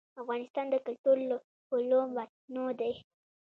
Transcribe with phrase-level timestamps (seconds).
[0.21, 2.93] افغانستان د کلتور له پلوه متنوع دی.